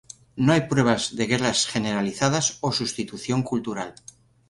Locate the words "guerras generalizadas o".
1.27-2.71